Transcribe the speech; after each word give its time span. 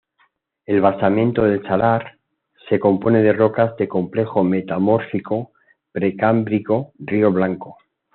El 0.65 0.81
basamento 0.81 1.43
del 1.43 1.61
salar 1.61 2.17
se 2.67 2.79
compone 2.79 3.21
de 3.21 3.33
rocas 3.33 3.77
del 3.77 3.87
complejo 3.87 4.43
metamórfico 4.43 5.51
precámbrico 5.91 6.93
Río 6.97 7.31
Blanco. 7.31 7.77